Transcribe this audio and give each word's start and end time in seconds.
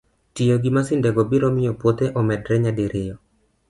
Tiyo 0.35 0.55
gi 0.63 0.69
masindego 0.75 1.21
biro 1.29 1.47
miyo 1.55 1.71
puothe 1.79 2.05
omedre 2.19 2.55
nyadiriyo 2.63 3.15